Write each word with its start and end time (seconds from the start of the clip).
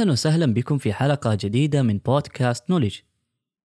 وأهلا 0.00 0.12
وسهلا 0.12 0.46
بكم 0.54 0.78
في 0.78 0.92
حلقة 0.92 1.38
جديدة 1.40 1.82
من 1.82 1.98
بودكاست 1.98 2.70
نولج 2.70 2.98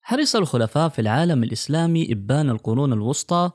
حرص 0.02 0.36
الخلفاء 0.36 0.90
في 0.90 1.00
العالم 1.00 1.44
الإسلامي 1.44 2.12
إبان 2.12 2.50
القرون 2.50 2.94
الوسطى 2.94 3.52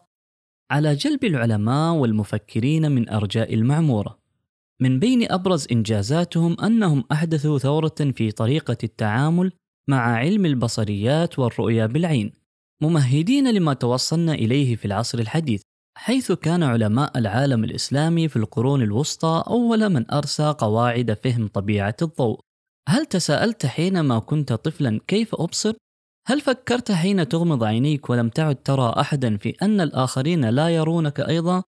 على 0.71 0.95
جلب 0.95 1.25
العلماء 1.25 1.95
والمفكرين 1.95 2.93
من 2.93 3.09
أرجاء 3.09 3.55
المعمورة. 3.55 4.19
من 4.81 4.99
بين 4.99 5.33
أبرز 5.33 5.67
إنجازاتهم 5.73 6.61
أنهم 6.61 7.05
أحدثوا 7.13 7.59
ثورة 7.59 7.95
في 8.17 8.31
طريقة 8.31 8.77
التعامل 8.85 9.53
مع 9.89 10.01
علم 10.17 10.47
البصريات 10.47 11.39
والرؤية 11.39 11.87
بالعين 11.87 12.33
ممهدين 12.81 13.55
لما 13.55 13.75
توصلنا 13.75 14.33
إليه 14.35 14.77
في 14.77 14.85
العصر 14.85 15.19
الحديث 15.19 15.63
حيث 15.97 16.33
كان 16.33 16.63
علماء 16.63 17.19
العالم 17.19 17.65
الإسلامي 17.65 18.29
في 18.29 18.37
القرون 18.37 18.83
الوسطى 18.83 19.45
أول 19.47 19.89
من 19.89 20.11
أرسى 20.11 20.55
قواعد 20.59 21.13
فهم 21.13 21.49
طبيعة 21.49 21.97
الضوء. 22.03 22.41
هل 22.89 23.07
تساءلت 23.07 23.67
حينما 23.67 24.19
كنت 24.19 24.53
طفلا 24.53 25.01
كيف 25.07 25.35
أبصر؟ 25.35 25.75
هل 26.27 26.41
فكرت 26.41 26.93
حين 26.93 27.29
تغمض 27.29 27.65
عينيك 27.65 28.11
ولم 28.11 28.29
تعد 28.29 28.57
ترى 28.57 28.95
أحدا 29.01 29.37
في 29.37 29.55
أن 29.63 29.81
الآخرين 29.81 30.45
لا 30.45 30.69
يرونك 30.69 31.21
أيضا؟ 31.21 31.63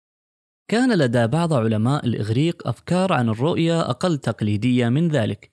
كان 0.71 0.97
لدى 0.97 1.27
بعض 1.27 1.53
علماء 1.53 2.05
الإغريق 2.05 2.67
أفكار 2.67 3.13
عن 3.13 3.29
الرؤية 3.29 3.81
أقل 3.81 4.17
تقليدية 4.17 4.89
من 4.89 5.07
ذلك 5.07 5.51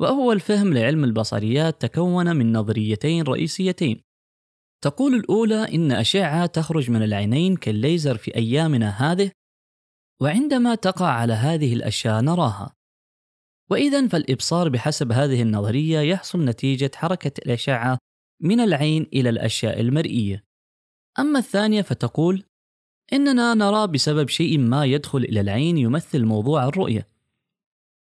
وأول 0.00 0.40
فهم 0.40 0.74
لعلم 0.74 1.04
البصريات 1.04 1.80
تكون 1.82 2.36
من 2.36 2.52
نظريتين 2.52 3.22
رئيسيتين 3.22 4.02
تقول 4.84 5.14
الأولى 5.14 5.74
إن 5.74 5.92
أشعة 5.92 6.46
تخرج 6.46 6.90
من 6.90 7.02
العينين 7.02 7.56
كالليزر 7.56 8.16
في 8.16 8.34
أيامنا 8.36 8.88
هذه 8.88 9.30
وعندما 10.22 10.74
تقع 10.74 11.06
على 11.06 11.32
هذه 11.32 11.74
الأشياء 11.74 12.20
نراها 12.20 12.75
وإذا 13.70 14.08
فالإبصار 14.08 14.68
بحسب 14.68 15.12
هذه 15.12 15.42
النظرية 15.42 16.00
يحصل 16.00 16.44
نتيجة 16.44 16.90
حركة 16.94 17.32
الأشعة 17.38 17.98
من 18.40 18.60
العين 18.60 19.06
إلى 19.12 19.28
الأشياء 19.28 19.80
المرئية. 19.80 20.44
أما 21.18 21.38
الثانية 21.38 21.82
فتقول 21.82 22.44
إننا 23.12 23.54
نرى 23.54 23.86
بسبب 23.86 24.28
شيء 24.28 24.58
ما 24.58 24.84
يدخل 24.84 25.18
إلى 25.18 25.40
العين 25.40 25.78
يمثل 25.78 26.24
موضوع 26.24 26.68
الرؤية. 26.68 27.08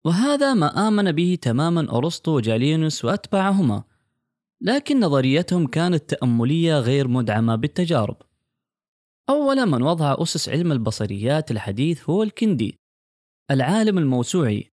وهذا 0.04 0.54
ما 0.54 0.88
آمن 0.88 1.12
به 1.12 1.38
تماما 1.42 1.98
أرسطو 1.98 2.36
وجالينوس 2.36 3.04
وأتباعهما 3.04 3.84
لكن 4.60 5.00
نظريتهم 5.00 5.66
كانت 5.66 6.10
تأملية 6.10 6.78
غير 6.78 7.08
مدعمة 7.08 7.56
بالتجارب. 7.56 8.16
أول 9.28 9.66
من 9.66 9.82
وضع 9.82 10.16
أسس 10.18 10.48
علم 10.48 10.72
البصريات 10.72 11.50
الحديث 11.50 12.10
هو 12.10 12.22
الكندي 12.22 12.78
العالم 13.50 13.98
الموسوعي 13.98 14.75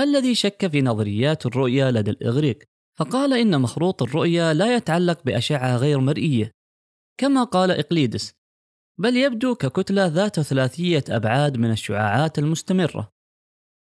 الذي 0.00 0.34
شك 0.34 0.66
في 0.66 0.82
نظريات 0.82 1.46
الرؤية 1.46 1.90
لدى 1.90 2.10
الإغريق 2.10 2.58
فقال 2.98 3.32
إن 3.32 3.60
مخروط 3.60 4.02
الرؤية 4.02 4.52
لا 4.52 4.76
يتعلق 4.76 5.22
بأشعة 5.24 5.76
غير 5.76 6.00
مرئية. 6.00 6.50
كما 7.20 7.44
قال 7.44 7.70
إقليدس 7.70 8.32
بل 9.00 9.16
يبدو 9.16 9.54
ككتلة 9.54 10.06
ذات 10.06 10.40
ثلاثية 10.40 11.04
أبعاد 11.08 11.56
من 11.56 11.70
الشعاعات 11.70 12.38
المستمرة. 12.38 13.08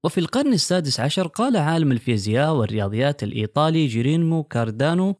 وفي 0.05 0.19
القرن 0.19 0.53
السادس 0.53 1.01
عشر 1.01 1.27
قال 1.27 1.57
عالم 1.57 1.93
الفيزياء 1.93 2.55
والرياضيات 2.55 3.23
الإيطالي 3.23 3.87
جيرينمو 3.87 4.45
كاردانو 4.45 5.15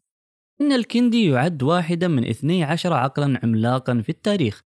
إن 0.61 0.71
الكندي 0.71 1.29
يعد 1.29 1.63
واحدا 1.63 2.07
من 2.07 2.29
اثني 2.29 2.63
عشر 2.63 2.93
عقلا 2.93 3.39
عملاقا 3.43 4.01
في 4.01 4.09
التاريخ 4.09 4.61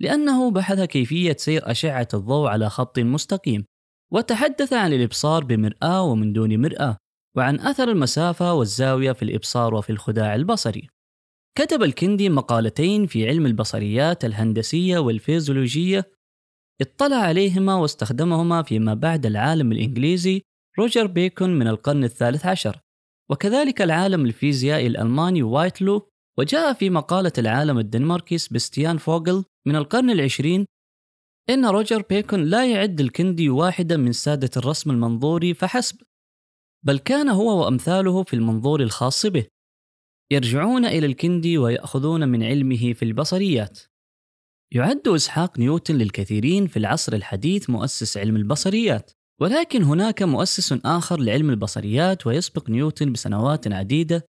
لأنه 0.00 0.50
بحث 0.50 0.80
كيفية 0.80 1.36
سير 1.38 1.70
أشعة 1.70 2.08
الضوء 2.14 2.48
على 2.48 2.70
خط 2.70 2.98
مستقيم. 2.98 3.64
وتحدث 4.12 4.72
عن 4.72 4.92
الإبصار 4.92 5.44
بمرآة 5.44 6.02
ومن 6.02 6.32
دون 6.32 6.62
مرآة 6.62 6.96
وعن 7.36 7.60
أثر 7.60 7.90
المسافة 7.90 8.54
والزاوية 8.54 9.12
في 9.12 9.22
الإبصار 9.22 9.74
وفي 9.74 9.90
الخداع 9.90 10.34
البصري. 10.34 10.88
كتب 11.58 11.82
الكندي 11.82 12.28
مقالتين 12.28 13.06
في 13.06 13.28
علم 13.28 13.46
البصريات 13.46 14.24
الهندسية 14.24 14.98
والفيزيولوجية 14.98 16.12
اطلع 16.80 17.16
عليهما 17.16 17.74
واستخدمهما 17.74 18.62
فيما 18.62 18.94
بعد 18.94 19.26
العالم 19.26 19.72
الإنجليزي 19.72 20.42
روجر 20.78 21.06
بيكون 21.06 21.58
من 21.58 21.68
القرن 21.68 22.04
الثالث 22.04 22.46
عشر. 22.46 22.80
وكذلك 23.30 23.82
العالم 23.82 24.26
الفيزيائي 24.26 24.86
الألماني 24.86 25.42
وايتلو 25.42 26.08
وجاء 26.38 26.72
في 26.72 26.90
مقالة 26.90 27.32
العالم 27.38 27.78
الدنماركي 27.78 28.38
سبستيان 28.38 28.98
فوغل 28.98 29.44
من 29.66 29.76
القرن 29.76 30.10
العشرين 30.10 30.66
إن 31.50 31.66
روجر 31.66 32.02
بيكون 32.02 32.44
لا 32.44 32.72
يعد 32.72 33.00
الكندي 33.00 33.48
واحدا 33.48 33.96
من 33.96 34.12
سادة 34.12 34.50
الرسم 34.56 34.90
المنظوري 34.90 35.54
فحسب. 35.54 35.96
بل 36.86 36.98
كان 36.98 37.28
هو 37.28 37.60
وأمثاله 37.60 38.22
في 38.22 38.34
المنظور 38.34 38.82
الخاص 38.82 39.26
به. 39.26 39.46
يرجعون 40.32 40.84
إلى 40.84 41.06
الكندي 41.06 41.58
ويأخذون 41.58 42.28
من 42.28 42.42
علمه 42.42 42.92
في 42.92 43.04
البصريات. 43.04 43.78
يعد 44.74 45.08
إسحاق 45.08 45.58
نيوتن 45.58 45.98
للكثيرين 45.98 46.66
في 46.66 46.76
العصر 46.76 47.12
الحديث 47.12 47.70
مؤسس 47.70 48.16
علم 48.16 48.36
البصريات. 48.36 49.10
ولكن 49.40 49.82
هناك 49.82 50.22
مؤسس 50.22 50.72
آخر 50.72 51.20
لعلم 51.20 51.50
البصريات 51.50 52.26
ويسبق 52.26 52.70
نيوتن 52.70 53.12
بسنوات 53.12 53.72
عديدة 53.72 54.26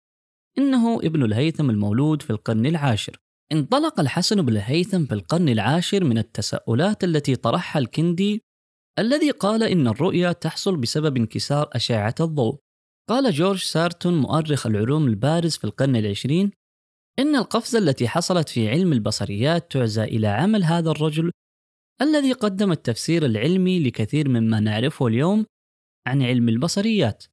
إنه 0.58 1.00
ابن 1.00 1.24
الهيثم 1.24 1.70
المولود 1.70 2.22
في 2.22 2.30
القرن 2.30 2.66
العاشر. 2.66 3.20
انطلق 3.52 4.00
الحسن 4.00 4.42
بن 4.42 4.54
الهيثم 4.54 5.06
في 5.06 5.14
القرن 5.14 5.50
العاشر 5.50 6.04
من 6.04 6.18
التساؤلات 6.18 7.04
التي 7.04 7.36
طرحها 7.36 7.80
الكندي 7.80 8.44
الذي 9.00 9.32
قال 9.32 9.64
إن 9.64 9.88
الرؤية 9.88 10.32
تحصل 10.32 10.78
بسبب 10.78 11.18
انكسار 11.18 11.70
أشعة 11.74 12.16
الضوء. 12.20 12.60
قال 13.10 13.32
جورج 13.32 13.64
سارتون 13.64 14.22
مؤرخ 14.22 14.68
العلوم 14.68 15.08
البارز 15.08 15.58
في 15.58 15.64
القرن 15.64 15.96
العشرين 15.96 16.52
إن 17.20 17.36
القفزة 17.36 17.80
التي 17.80 18.08
حصلت 18.08 18.50
في 18.50 18.70
علم 18.70 18.94
البصريات 18.94 19.72
تعزى 19.72 20.04
إلى 20.04 20.28
عمل 20.28 20.64
هذا 20.64 20.92
الرجل 20.92 21.32
الذي 22.02 22.34
قدم 22.34 22.72
التفسير 22.72 23.26
العلمي 23.26 23.80
لكثير 23.80 24.30
مما 24.30 24.60
نعرفه 24.60 25.08
اليوم 25.08 25.46
عن 26.08 26.24
علم 26.24 26.50
البصريات. 26.50 27.24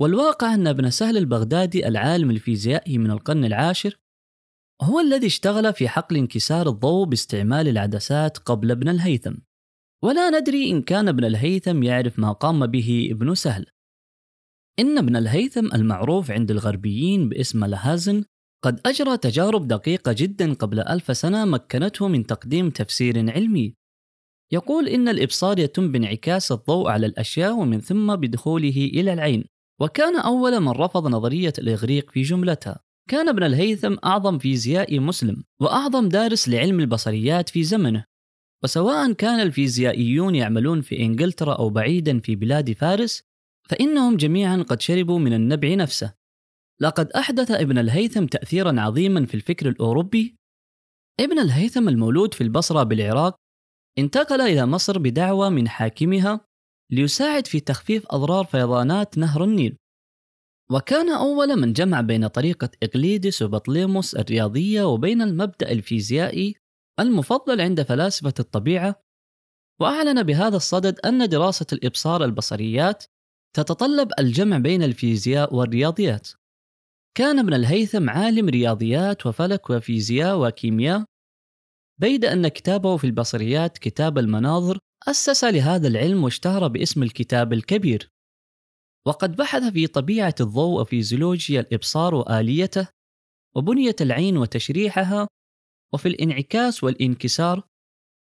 والواقع 0.00 0.54
أن 0.54 0.66
ابن 0.66 0.90
سهل 0.90 1.16
البغدادي 1.16 1.88
العالم 1.88 2.30
الفيزيائي 2.30 2.98
من 2.98 3.10
القرن 3.10 3.44
العاشر 3.44 3.96
هو 4.82 5.00
الذي 5.00 5.26
اشتغل 5.26 5.74
في 5.74 5.88
حقل 5.88 6.16
انكسار 6.16 6.68
الضوء 6.68 7.06
باستعمال 7.06 7.68
العدسات 7.68 8.38
قبل 8.38 8.70
ابن 8.70 8.88
الهيثم. 8.88 9.34
ولا 10.04 10.40
ندري 10.40 10.70
إن 10.70 10.82
كان 10.82 11.08
ابن 11.08 11.24
الهيثم 11.24 11.82
يعرف 11.82 12.18
ما 12.18 12.32
قام 12.32 12.66
به 12.66 13.08
ابن 13.10 13.34
سهل. 13.34 13.66
إن 14.78 14.98
ابن 14.98 15.16
الهيثم 15.16 15.66
المعروف 15.74 16.30
عند 16.30 16.50
الغربيين 16.50 17.28
باسم 17.28 17.64
لهازن 17.64 18.24
قد 18.64 18.80
أجرى 18.86 19.16
تجارب 19.16 19.68
دقيقة 19.68 20.14
جدا 20.18 20.54
قبل 20.54 20.80
ألف 20.80 21.16
سنة 21.16 21.44
مكنته 21.44 22.08
من 22.08 22.26
تقديم 22.26 22.70
تفسير 22.70 23.30
علمي. 23.30 23.74
يقول 24.52 24.88
إن 24.88 25.08
الإبصار 25.08 25.58
يتم 25.58 25.92
بانعكاس 25.92 26.52
الضوء 26.52 26.88
على 26.88 27.06
الأشياء 27.06 27.52
ومن 27.52 27.80
ثم 27.80 28.16
بدخوله 28.16 28.90
إلى 28.94 29.12
العين 29.12 29.44
وكان 29.80 30.16
أول 30.16 30.60
من 30.60 30.68
رفض 30.68 31.06
نظرية 31.06 31.52
الإغريق 31.58 32.10
في 32.10 32.22
جملتها. 32.22 32.80
كان 33.08 33.28
ابن 33.28 33.42
الهيثم 33.42 33.96
أعظم 34.04 34.38
فيزيائي 34.38 34.98
مسلم 34.98 35.44
وأعظم 35.60 36.08
دارس 36.08 36.48
لعلم 36.48 36.80
البصريات 36.80 37.48
في 37.48 37.64
زمنه. 37.64 38.04
وسواء 38.64 39.12
كان 39.12 39.40
الفيزيائيون 39.40 40.34
يعملون 40.34 40.80
في 40.80 41.00
إنجلترا 41.00 41.54
أو 41.54 41.70
بعيدا 41.70 42.20
في 42.20 42.36
بلاد 42.36 42.72
فارس 42.72 43.22
فإنهم 43.68 44.16
جميعا 44.16 44.56
قد 44.56 44.80
شربوا 44.80 45.18
من 45.18 45.32
النبع 45.32 45.74
نفسه. 45.74 46.14
لقد 46.80 47.10
أحدث 47.10 47.50
ابن 47.50 47.78
الهيثم 47.78 48.26
تأثيرا 48.26 48.80
عظيما 48.80 49.26
في 49.26 49.34
الفكر 49.34 49.68
الأوروبي. 49.68 50.36
ابن 51.20 51.38
الهيثم 51.38 51.88
المولود 51.88 52.34
في 52.34 52.40
البصرة 52.40 52.82
بالعراق 52.82 53.36
انتقل 53.98 54.40
إلى 54.40 54.66
مصر 54.66 54.98
بدعوة 54.98 55.48
من 55.48 55.68
حاكمها 55.68 56.40
ليساعد 56.92 57.46
في 57.46 57.60
تخفيف 57.60 58.06
أضرار 58.10 58.44
فيضانات 58.44 59.18
نهر 59.18 59.44
النيل. 59.44 59.76
وكان 60.72 61.10
أول 61.10 61.60
من 61.60 61.72
جمع 61.72 62.00
بين 62.00 62.26
طريقة 62.26 62.70
إقليدس 62.82 63.42
وبطليموس 63.42 64.14
الرياضية 64.14 64.82
وبين 64.82 65.22
المبدأ 65.22 65.72
الفيزيائي 65.72 66.54
المفضل 67.00 67.60
عند 67.60 67.82
فلاسفة 67.82 68.34
الطبيعة 68.40 69.00
وأعلن 69.80 70.22
بهذا 70.22 70.56
الصدد 70.56 71.00
أن 71.00 71.28
دراسة 71.28 71.66
الإبصار 71.72 72.24
البصريات 72.24 73.04
تتطلب 73.56 74.10
الجمع 74.18 74.58
بين 74.58 74.82
الفيزياء 74.82 75.54
والرياضيات. 75.54 76.28
كان 77.16 77.38
ابن 77.38 77.54
الهيثم 77.54 78.10
عالم 78.10 78.48
رياضيات 78.48 79.26
وفلك 79.26 79.70
وفيزياء 79.70 80.38
وكيمياء 80.38 81.04
بيد 82.00 82.24
أن 82.24 82.48
كتابه 82.48 82.96
في 82.96 83.04
البصريات 83.04 83.78
كتاب 83.78 84.18
المناظر 84.18 84.78
أسس 85.08 85.44
لهذا 85.44 85.88
العلم 85.88 86.24
واشتهر 86.24 86.68
باسم 86.68 87.02
الكتاب 87.02 87.52
الكبير. 87.52 88.13
وقد 89.06 89.36
بحث 89.36 89.62
في 89.62 89.86
طبيعة 89.86 90.34
الضوء 90.40 90.80
وفيزيولوجيا 90.80 91.60
الإبصار 91.60 92.14
وآليته 92.14 92.88
وبنية 93.56 93.96
العين 94.00 94.36
وتشريحها 94.36 95.28
وفي 95.94 96.08
الانعكاس 96.08 96.84
والانكسار 96.84 97.62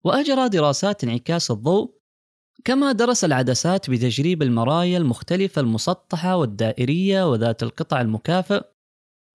وأجرى 0.05 0.49
دراسات 0.49 1.05
انعكاس 1.05 1.51
الضوء 1.51 1.99
كما 2.65 2.93
درس 2.93 3.25
العدسات 3.25 3.91
بتجريب 3.91 4.43
المرايا 4.43 4.99
المختلفة 4.99 5.61
المسطحة 5.61 6.37
والدائرية 6.37 7.31
وذات 7.31 7.63
القطع 7.63 8.01
المكافئ 8.01 8.65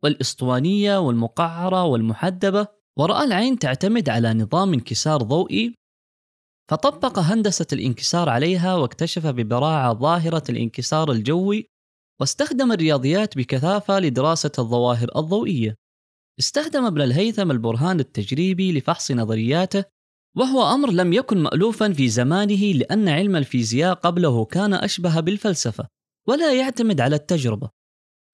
والإسطوانية 0.04 0.98
والمقعرة 1.00 1.84
والمحدبة 1.86 2.68
ورأى 3.00 3.24
العين 3.24 3.60
تعتمد 3.60 4.10
على 4.10 4.34
نظام 4.34 4.74
انكسار 4.74 5.22
ضوئي 5.22 5.76
فطبق 6.70 7.20
هندسة 7.20 7.68
الانكسار 7.74 8.30
عليها 8.30 8.76
واكتشف 8.76 9.28
ببراعة 9.28 9.94
ظاهرة 9.94 10.44
الانكسار 10.50 11.12
الجوي 11.12 11.70
واستخدم 12.22 12.72
الرياضيات 12.72 13.38
بكثافة 13.38 14.00
لدراسة 14.00 14.52
الظواهر 14.60 15.10
الضوئية. 15.16 15.76
استخدم 16.40 16.86
ابن 16.86 17.02
الهيثم 17.02 17.52
البرهان 17.52 18.00
التجريبي 18.00 18.78
لفحص 18.78 19.12
نظرياته 19.12 19.86
وهو 20.38 20.74
أمر 20.74 20.92
لم 20.92 21.14
يكن 21.14 21.38
مألوفا 21.38 21.94
في 21.94 22.10
زمانه 22.10 22.74
لأن 22.74 23.10
علم 23.10 23.36
الفيزياء 23.36 23.94
قبله 23.94 24.46
كان 24.46 24.74
أشبه 24.74 25.20
بالفلسفة 25.20 25.88
ولا 26.28 26.54
يعتمد 26.54 27.02
على 27.02 27.16
التجربة. 27.16 27.70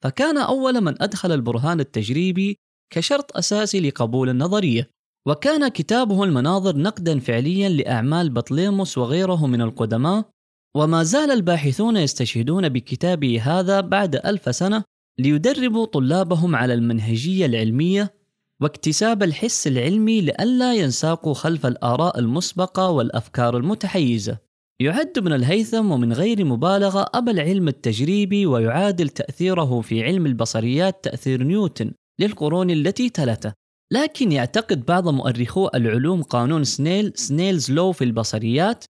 فكان 0.03 0.37
أول 0.37 0.81
من 0.81 1.01
أدخل 1.01 1.31
البرهان 1.31 1.79
التجريبي 1.79 2.57
كشرط 2.93 3.37
أساسي 3.37 3.79
لقبول 3.79 4.29
النظرية. 4.29 4.89
وكان 5.27 5.67
كتابه 5.67 6.23
المناظر 6.23 6.77
نقدا 6.77 7.19
فعليا 7.19 7.69
لأعمال 7.69 8.29
بطليموس 8.29 8.97
وغيره 8.97 9.47
من 9.47 9.61
القدماء 9.61 10.29
وما 10.75 11.03
زال 11.03 11.31
الباحثون 11.31 11.97
يستشهدون 11.97 12.69
بكتابه 12.69 13.41
هذا 13.41 13.81
بعد 13.81 14.15
ألف 14.15 14.55
سنة 14.55 14.83
ليدربوا 15.19 15.85
طلابهم 15.85 16.55
على 16.55 16.73
المنهجية 16.73 17.45
العلمية 17.45 18.13
واكتساب 18.61 19.23
الحس 19.23 19.67
العلمي 19.67 20.21
لئلا 20.21 20.73
ينساقوا 20.73 21.33
خلف 21.33 21.65
الآراء 21.65 22.19
المسبقة 22.19 22.89
والأفكار 22.89 23.57
المتحيزة. 23.57 24.37
يعد 24.81 25.19
من 25.19 25.33
الهيثم 25.33 25.91
ومن 25.91 26.13
غير 26.13 26.45
مبالغة 26.45 27.05
أبا 27.13 27.31
العلم 27.31 27.67
التجريبي 27.67 28.45
ويعادل 28.45 29.09
تأثيره 29.09 29.81
في 29.81 30.03
علم 30.03 30.25
البصريات 30.25 31.03
تأثير 31.03 31.43
نيوتن 31.43 31.91
للقرون 32.19 32.69
التي 32.69 33.09
تلته. 33.09 33.53
لكن 33.91 34.31
يعتقد 34.31 34.85
بعض 34.85 35.07
مؤرخو 35.07 35.69
العلوم 35.75 36.23
قانون 36.23 36.63
سنيل 36.63 37.11
سنيلز 37.15 37.71
لو 37.71 37.91
في 37.91 38.03
البصريات 38.03 38.85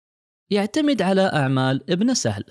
يعتمد 0.52 1.02
على 1.02 1.22
أعمال 1.22 1.92
ابن 1.92 2.14
سهل. 2.14 2.44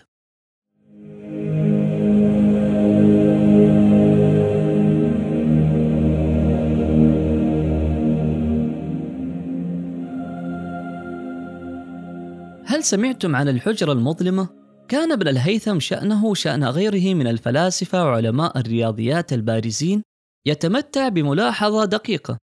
هل 12.67 12.85
سمعتم 12.85 13.37
عن 13.37 13.49
الحجرة 13.49 13.93
المظلمة؟ 13.93 14.49
كان 14.89 15.13
ابن 15.13 15.29
الهيثم 15.29 15.81
شأنه 15.81 16.35
شأن 16.35 16.65
غيره 16.65 17.15
من 17.15 17.27
الفلاسفة 17.27 18.05
وعلماء 18.05 18.59
الرياضيات 18.59 19.33
البارزين 19.33 20.03
يتمتع 20.47 21.09
بملاحظة 21.09 21.85
دقيقة. 21.85 22.39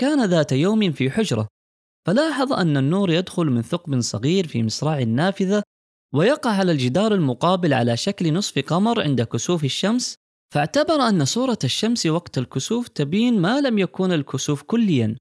كان 0.00 0.24
ذات 0.24 0.52
يوم 0.52 0.92
في 0.92 1.10
حجرة. 1.10 1.48
فلاحظ 2.06 2.52
أن 2.52 2.76
النور 2.76 3.10
يدخل 3.10 3.46
من 3.46 3.62
ثقب 3.62 4.00
صغير 4.00 4.46
في 4.46 4.62
مصراع 4.62 4.98
النافذة 4.98 5.62
ويقع 6.14 6.50
على 6.50 6.72
الجدار 6.72 7.14
المقابل 7.14 7.74
على 7.74 7.96
شكل 7.96 8.34
نصف 8.34 8.58
قمر 8.58 9.02
عند 9.02 9.22
كسوف 9.22 9.64
الشمس. 9.64 10.16
فاعتبر 10.54 10.94
أن 10.94 11.24
صورة 11.24 11.58
الشمس 11.64 12.06
وقت 12.06 12.38
الكسوف 12.38 12.88
تبين 12.88 13.40
ما 13.40 13.60
لم 13.60 13.78
يكون 13.78 14.12
الكسوف 14.12 14.62
كليا 14.62 15.16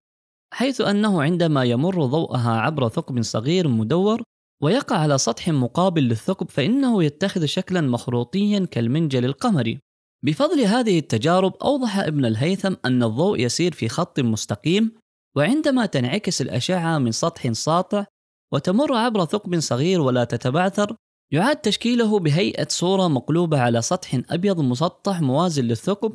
حيث 0.54 0.82
أنه 0.82 1.24
عندما 1.24 1.64
يمر 1.64 2.06
ضوءها 2.06 2.52
عبر 2.52 2.90
ثقب 2.90 3.22
صغير 3.22 3.68
مدور 3.68 4.24
ويقع 4.64 4.98
على 4.98 5.18
سطح 5.18 5.50
مقابل 5.50 6.04
للثقب 6.04 6.50
فإنه 6.50 7.04
يتخذ 7.04 7.46
شكلا 7.46 7.82
مخروطيا 7.82 8.68
كالمنجل 8.72 9.26
القمري. 9.26 9.80
بفضل 10.26 10.62
هذه 10.62 11.00
التجارب 11.00 11.54
أوضح 11.64 11.98
ابن 11.98 12.26
الهيثم 12.26 12.74
أن 12.86 13.04
الضوء 13.04 13.40
يسير 13.40 13.74
في 13.74 13.90
خط 13.90 14.20
مستقيم 14.20 14.92
وعندما 15.38 15.86
تنعكس 15.86 16.42
الأشعة 16.42 16.98
من 16.98 17.12
سطح 17.12 17.52
ساطع 17.52 18.06
وتمر 18.54 18.94
عبر 18.94 19.26
ثقب 19.26 19.60
صغير 19.60 20.02
ولا 20.02 20.24
تتبعثر 20.24 20.96
يعاد 21.32 21.56
تشكيله 21.56 22.20
بهيئة 22.20 22.68
صورة 22.70 23.08
مقلوبة 23.08 23.60
على 23.60 23.82
سطح 23.82 24.22
أبيض 24.30 24.60
مسطح 24.60 25.22
موازي 25.22 25.62
للثقب 25.62 26.14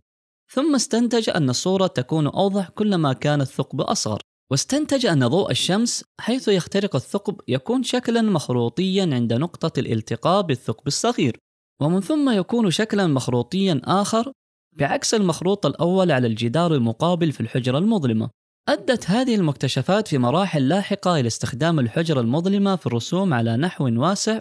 ثم 0.53 0.75
استنتج 0.75 1.31
أن 1.31 1.51
الصورة 1.51 1.87
تكون 1.87 2.27
أوضح 2.27 2.69
كلما 2.69 3.13
كان 3.13 3.41
الثقب 3.41 3.81
أصغر. 3.81 4.21
واستنتج 4.51 5.07
أن 5.07 5.27
ضوء 5.27 5.51
الشمس 5.51 6.05
حيث 6.21 6.49
يخترق 6.49 6.97
الثقب 6.97 7.41
يكون 7.49 7.83
شكلا 7.83 8.23
مخروطيا 8.23 9.03
عند 9.03 9.33
نقطة 9.33 9.81
الالتقاء 9.81 10.43
بالثقب 10.43 10.87
الصغير. 10.87 11.37
ومن 11.81 12.01
ثم 12.01 12.31
يكون 12.31 12.71
شكلا 12.71 13.07
مخروطيا 13.07 13.81
آخر 13.85 14.33
بعكس 14.79 15.15
المخروط 15.15 15.67
الأول 15.67 16.13
على 16.13 16.27
الجدار 16.27 16.75
المقابل 16.75 17.33
في 17.33 17.41
الحجرة 17.41 17.79
المظلمة 17.79 18.31
أدت 18.69 19.11
هذه 19.11 19.35
المكتشفات 19.35 20.09
في 20.09 20.19
مراحل 20.19 20.69
لاحقة 20.69 21.21
إلى 21.21 21.27
استخدام 21.27 21.79
الحجرة 21.79 22.21
المظلمة 22.21 22.77
في 22.77 22.87
الرسوم 22.87 23.35
على 23.35 23.57
نحو 23.57 24.01
واسع 24.01 24.41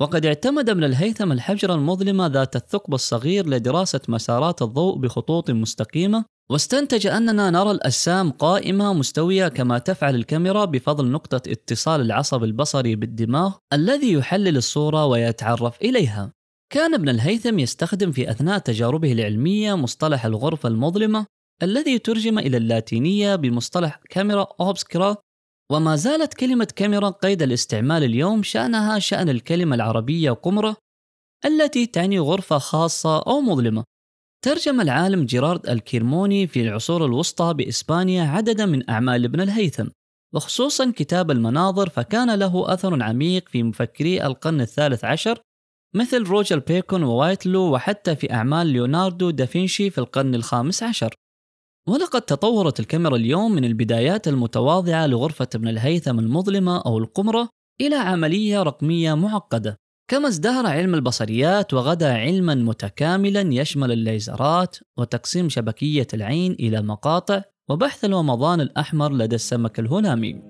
وقد 0.00 0.26
اعتمد 0.26 0.70
ابن 0.70 0.84
الهيثم 0.84 1.32
الحجرة 1.32 1.74
المظلمة 1.74 2.26
ذات 2.26 2.56
الثقب 2.56 2.94
الصغير 2.94 3.48
لدراسة 3.48 4.00
مسارات 4.08 4.62
الضوء 4.62 4.98
بخطوط 4.98 5.50
مستقيمة 5.50 6.24
واستنتج 6.50 7.06
أننا 7.06 7.50
نرى 7.50 7.70
الأجسام 7.70 8.30
قائمة 8.30 8.92
مستوية 8.92 9.48
كما 9.48 9.78
تفعل 9.78 10.14
الكاميرا 10.14 10.64
بفضل 10.64 11.10
نقطة 11.10 11.52
اتصال 11.52 12.00
العصب 12.00 12.44
البصري 12.44 12.96
بالدماغ 12.96 13.56
الذي 13.72 14.12
يحلل 14.12 14.56
الصورة 14.56 15.06
ويتعرف 15.06 15.82
إليها. 15.82 16.37
كان 16.72 16.94
ابن 16.94 17.08
الهيثم 17.08 17.58
يستخدم 17.58 18.12
في 18.12 18.30
أثناء 18.30 18.58
تجاربه 18.58 19.12
العلمية 19.12 19.74
مصطلح 19.74 20.24
الغرفة 20.26 20.68
المظلمة 20.68 21.26
الذي 21.62 21.98
ترجم 21.98 22.38
إلى 22.38 22.56
اللاتينية 22.56 23.36
بمصطلح 23.36 24.00
كاميرا 24.10 24.48
أوبسكرا 24.60 25.16
وما 25.72 25.96
زالت 25.96 26.34
كلمة 26.34 26.68
كاميرا 26.76 27.08
قيد 27.08 27.42
الاستعمال 27.42 28.04
اليوم 28.04 28.42
شأنها 28.42 28.98
شأن 28.98 29.28
الكلمة 29.28 29.74
العربية 29.74 30.30
قمرة 30.30 30.76
التي 31.44 31.86
تعني 31.86 32.18
غرفة 32.18 32.58
خاصة 32.58 33.18
أو 33.18 33.40
مظلمة. 33.40 33.84
ترجم 34.44 34.80
العالم 34.80 35.24
جيرارد 35.24 35.68
الكيرموني 35.68 36.46
في 36.46 36.62
العصور 36.62 37.04
الوسطى 37.04 37.54
بإسبانيا 37.54 38.24
عددا 38.24 38.66
من 38.66 38.90
أعمال 38.90 39.24
ابن 39.24 39.40
الهيثم 39.40 39.88
وخصوصا 40.34 40.92
كتاب 40.96 41.30
المناظر 41.30 41.88
فكان 41.88 42.34
له 42.34 42.72
أثر 42.72 43.02
عميق 43.02 43.48
في 43.48 43.62
مفكري 43.62 44.26
القرن 44.26 44.60
الثالث 44.60 45.04
عشر 45.04 45.40
مثل 45.94 46.22
روجر 46.22 46.58
بيكون 46.58 47.02
ووايتلو 47.02 47.74
وحتى 47.74 48.16
في 48.16 48.32
أعمال 48.32 48.66
ليوناردو 48.66 49.30
دافنشي 49.30 49.90
في 49.90 49.98
القرن 49.98 50.34
الخامس 50.34 50.82
عشر. 50.82 51.14
ولقد 51.88 52.22
تطورت 52.22 52.80
الكاميرا 52.80 53.16
اليوم 53.16 53.52
من 53.52 53.64
البدايات 53.64 54.28
المتواضعة 54.28 55.06
لغرفة 55.06 55.48
ابن 55.54 55.68
الهيثم 55.68 56.18
المظلمة 56.18 56.82
أو 56.86 56.98
القمرة 56.98 57.48
إلى 57.80 57.96
عملية 57.96 58.62
رقمية 58.62 59.14
معقدة. 59.14 59.76
كما 60.10 60.28
ازدهر 60.28 60.66
علم 60.66 60.94
البصريات 60.94 61.74
وغدا 61.74 62.12
علما 62.12 62.54
متكاملا 62.54 63.40
يشمل 63.40 63.92
الليزرات 63.92 64.76
وتقسيم 64.98 65.48
شبكية 65.48 66.06
العين 66.14 66.52
إلى 66.52 66.82
مقاطع 66.82 67.42
وبحث 67.70 68.04
الومضان 68.04 68.60
الأحمر 68.60 69.12
لدى 69.12 69.34
السمك 69.34 69.78
الهلامي 69.78 70.47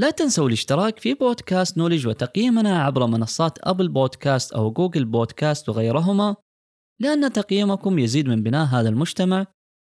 لا 0.00 0.10
تنسوا 0.10 0.48
الاشتراك 0.48 0.98
في 0.98 1.14
بودكاست 1.14 1.78
نولج 1.78 2.06
وتقييمنا 2.06 2.82
عبر 2.82 3.06
منصات 3.06 3.58
أبل 3.62 3.88
بودكاست 3.88 4.52
أو 4.52 4.70
جوجل 4.70 5.04
بودكاست 5.04 5.68
وغيرهما 5.68 6.36
لأن 7.00 7.32
تقييمكم 7.32 7.98
يزيد 7.98 8.28
من 8.28 8.42
بناء 8.42 8.66
هذا 8.66 8.88
المجتمع. 8.88 9.46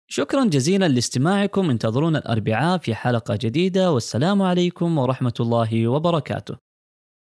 شكرا 0.07 0.45
جزيلا 0.45 0.87
لاستماعكم 0.87 1.69
انتظرونا 1.69 2.19
الأربعاء 2.19 2.77
في 2.77 2.95
حلقة 2.95 3.37
جديدة 3.41 3.91
والسلام 3.91 4.41
عليكم 4.41 4.97
ورحمة 4.97 5.33
الله 5.39 5.87
وبركاته. 5.87 6.57